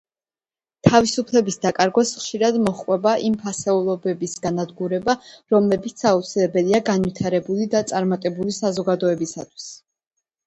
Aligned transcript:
თავისუფლების 0.85 1.57
დაკარგვას 1.65 2.13
ხშირად 2.21 2.55
მოჰყვება 2.67 3.11
იმ 3.27 3.35
ფასეულობების 3.43 4.33
განადგურება, 4.45 5.15
რომლებიც 5.55 6.01
აუცილებელია 6.13 6.79
განვითარებული 6.87 7.67
და 7.75 7.83
წარმატებული 7.93 8.57
საზოგადოებისთვის. 8.61 9.69